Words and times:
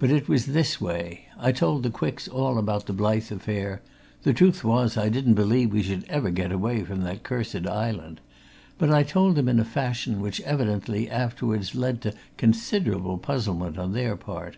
But 0.00 0.10
it 0.10 0.28
was 0.28 0.46
this 0.46 0.80
way 0.80 1.26
I 1.38 1.52
told 1.52 1.84
the 1.84 1.90
Quicks 1.90 2.26
all 2.26 2.58
about 2.58 2.86
the 2.86 2.92
Blyth 2.92 3.30
affair 3.30 3.80
the 4.24 4.32
truth 4.32 4.64
was, 4.64 4.96
I 4.96 5.08
didn't 5.08 5.34
believe 5.34 5.72
we 5.72 5.84
should 5.84 6.02
ever 6.08 6.30
get 6.30 6.50
away 6.50 6.82
from 6.82 7.02
that 7.02 7.22
cursed 7.22 7.64
island 7.64 8.20
but 8.76 8.90
I 8.90 9.04
told 9.04 9.36
them 9.36 9.48
in 9.48 9.60
a 9.60 9.64
fashion 9.64 10.20
which, 10.20 10.40
evidently, 10.40 11.08
afterwards 11.08 11.76
led 11.76 12.00
to 12.02 12.14
considerable 12.36 13.18
puzzlement 13.18 13.78
on 13.78 13.92
their 13.92 14.16
part. 14.16 14.56